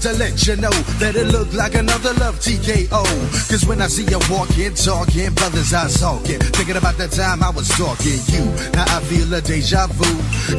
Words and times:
To 0.00 0.12
let 0.14 0.46
you 0.46 0.56
know 0.56 0.72
that 0.96 1.14
it 1.14 1.26
look 1.28 1.52
like 1.52 1.74
another 1.74 2.14
love 2.14 2.36
TKO. 2.40 3.04
Cause 3.50 3.66
when 3.66 3.82
I 3.82 3.86
see 3.86 4.04
you 4.04 4.18
walking, 4.30 4.72
talking, 4.72 5.32
brothers 5.34 5.74
I 5.74 5.88
talking. 5.88 6.40
Thinking 6.56 6.76
about 6.76 6.96
that 6.96 7.12
time 7.12 7.42
I 7.42 7.50
was 7.50 7.68
talking 7.76 8.16
you. 8.32 8.44
Now 8.72 8.88
I 8.88 9.00
feel 9.04 9.32
a 9.34 9.40
deja 9.40 9.86
vu. 9.88 10.08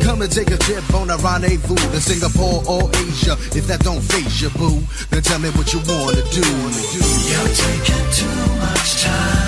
Come 0.04 0.22
and 0.22 0.32
take 0.32 0.52
a 0.52 0.58
trip 0.58 0.86
on 0.94 1.10
a 1.10 1.18
rendezvous 1.18 1.76
to 1.76 2.00
Singapore 2.00 2.62
or 2.70 2.90
Asia. 3.10 3.34
If 3.58 3.66
that 3.68 3.82
don't 3.82 4.02
face 4.02 4.42
you, 4.42 4.50
boo, 4.52 4.78
then 5.10 5.24
tell 5.24 5.40
me 5.40 5.50
what 5.58 5.74
you 5.74 5.80
wanna 5.90 6.22
do. 6.30 6.46
You're 6.46 7.54
taking 7.58 8.06
too 8.14 8.38
much 8.62 9.02
time 9.02 9.41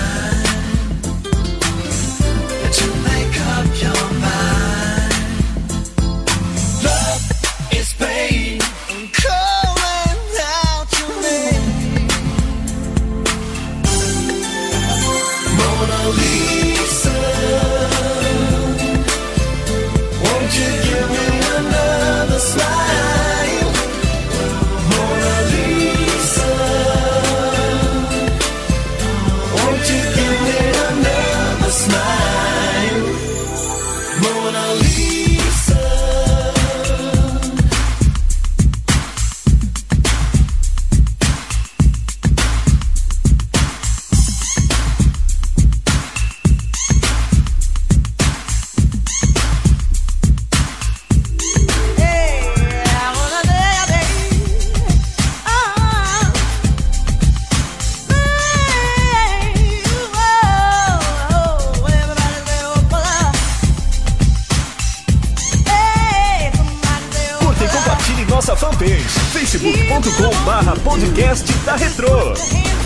podcast 71.04 71.52
da 71.64 71.76
Retro. 71.76 72.83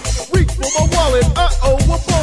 Total. 0.00 0.34
Reached 0.34 0.50
for 0.52 0.62
my 0.62 0.96
wallet, 0.96 1.24
uh-oh, 1.36 1.76
a 1.76 1.98
bolo. 1.98 2.13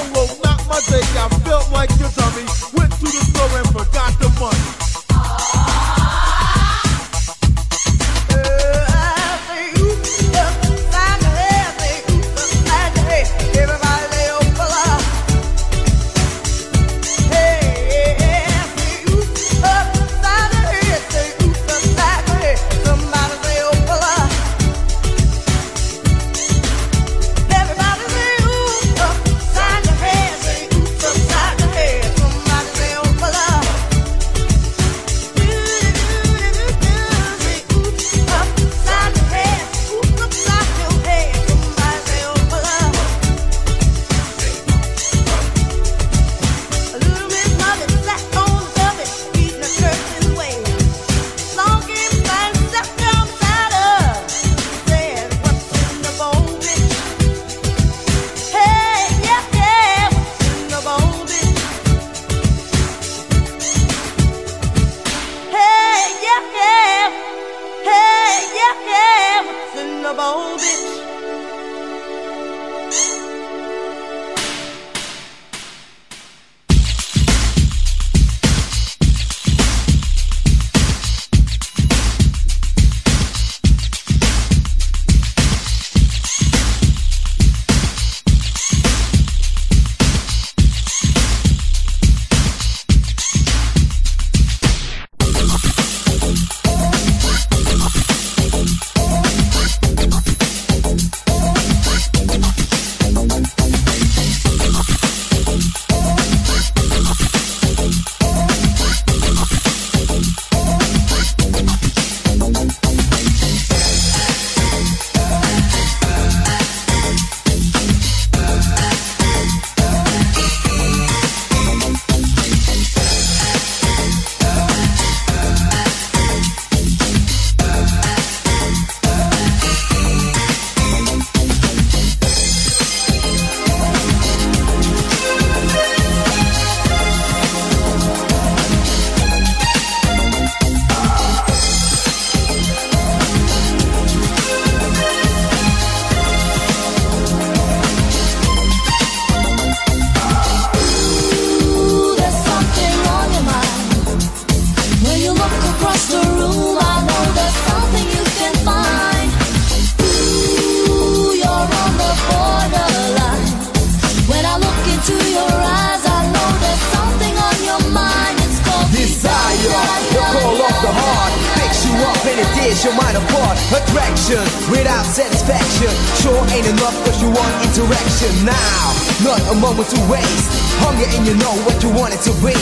Interaction. 177.81 178.45
Now, 178.45 178.93
not 179.23 179.41
a 179.49 179.55
moment 179.55 179.89
to 179.89 179.99
waste. 180.09 180.49
Hunger 180.81 181.05
and 181.17 181.25
you 181.25 181.35
know 181.35 181.53
what 181.66 181.81
you 181.83 181.89
want 181.89 182.13
it 182.13 182.22
to 182.22 182.33
be. 182.41 182.55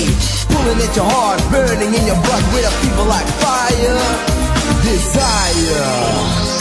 Pulling 0.53 0.79
at 0.79 0.95
your 0.95 1.05
heart, 1.05 1.41
burning 1.51 1.93
in 1.93 2.05
your 2.05 2.19
blood 2.23 2.43
with 2.53 2.65
a 2.65 2.71
fever 2.79 3.03
like 3.03 3.27
fire. 3.43 3.99
Desire. 4.83 6.58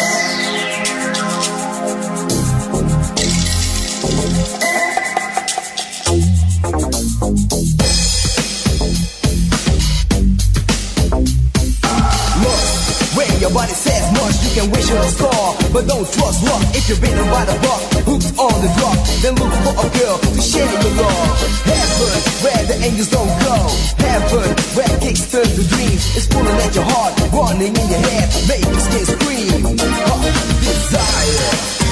Can 14.58 14.70
wish 14.72 14.90
on 14.90 14.98
a 14.98 15.08
star, 15.08 15.54
but 15.72 15.86
don't 15.86 16.08
trust 16.10 16.42
luck 16.42 16.62
if 16.74 16.88
you're 16.88 16.98
bitten 16.98 17.26
by 17.30 17.44
the 17.46 17.54
buck. 17.62 17.80
Hooked 18.02 18.34
on 18.42 18.56
the 18.58 18.70
drug, 18.74 18.98
then 19.22 19.34
look 19.38 19.54
for 19.62 19.74
a 19.78 19.88
girl 19.94 20.18
to 20.18 20.40
share 20.42 20.66
your 20.66 20.94
love. 20.98 21.38
Heaven, 21.62 22.18
where 22.42 22.64
the 22.66 22.76
angels 22.82 23.10
don't 23.10 23.30
go. 23.46 23.56
Heaven, 24.02 24.50
where 24.74 24.94
kicks 24.98 25.30
turn 25.30 25.46
to 25.46 25.62
dreams. 25.62 26.02
It's 26.16 26.26
pulling 26.26 26.58
at 26.58 26.74
your 26.74 26.86
heart, 26.90 27.14
running 27.30 27.70
in 27.76 27.86
your 27.88 28.02
head, 28.10 28.26
your 28.66 28.82
skin 28.82 29.06
scream. 29.06 29.66
Uh, 29.66 30.26
desire. 30.66 31.87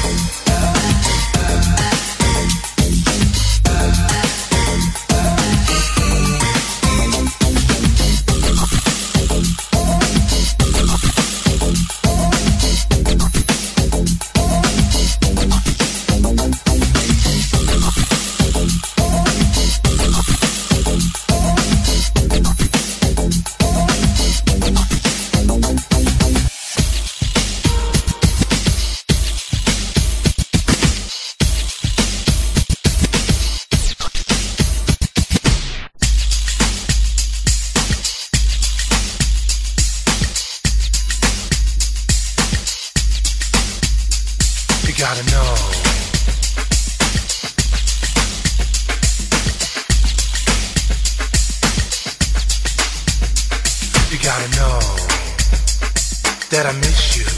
that 56.51 56.67
I 56.67 56.73
miss 56.79 57.17
you. 57.17 57.36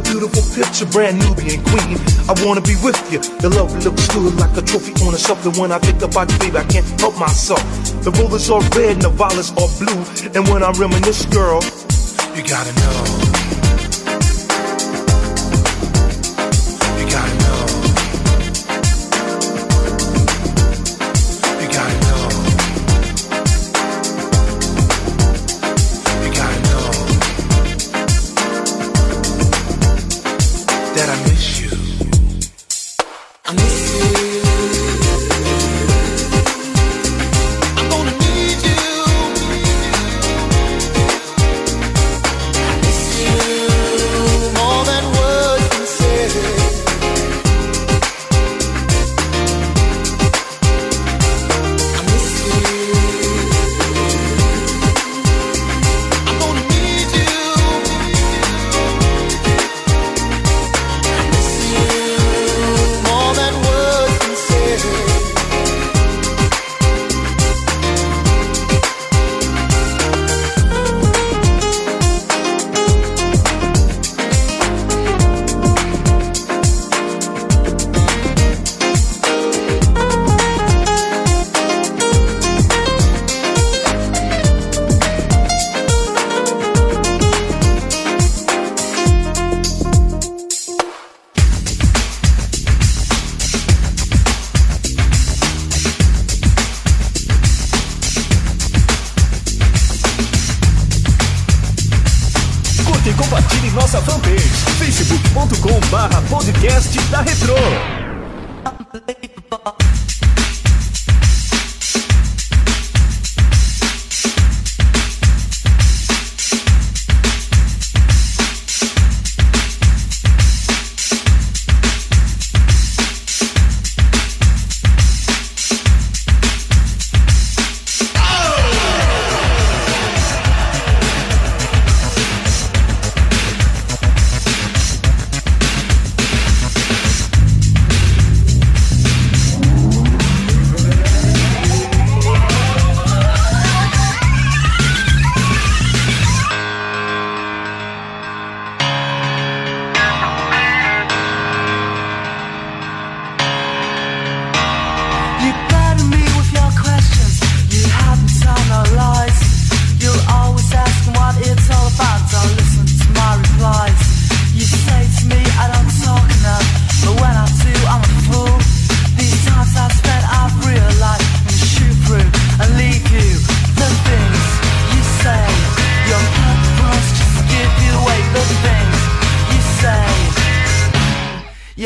A 0.00 0.02
beautiful 0.02 0.42
picture, 0.54 0.86
brand 0.86 1.18
Nubian 1.18 1.62
queen. 1.64 1.98
I 2.28 2.34
wanna 2.44 2.60
be 2.60 2.76
with 2.82 2.98
you. 3.12 3.20
Your 3.40 3.50
love 3.50 3.72
looks 3.84 4.08
good 4.08 4.34
like 4.36 4.56
a 4.56 4.62
trophy 4.62 4.92
on 5.04 5.14
a 5.14 5.18
shelf. 5.18 5.44
And 5.44 5.56
when 5.56 5.72
I 5.72 5.78
think 5.78 6.02
about 6.02 6.30
you, 6.32 6.38
baby, 6.38 6.58
I 6.58 6.64
can't 6.64 6.86
help 7.00 7.18
myself. 7.18 7.62
The 8.02 8.10
rollers 8.12 8.50
are 8.50 8.60
red 8.76 8.92
and 8.92 9.02
the 9.02 9.10
violets 9.10 9.50
are 9.52 9.70
blue. 9.78 10.00
And 10.34 10.48
when 10.48 10.62
I 10.62 10.70
reminisce, 10.72 11.26
girl, 11.26 11.62
you 12.36 12.42
gotta 12.46 12.72
know. 12.80 13.29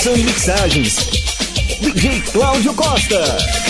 Produção 0.00 0.16
e 0.16 0.24
mixagens. 0.24 0.96
DJ 1.80 2.22
Cláudio 2.32 2.72
Costa. 2.72 3.69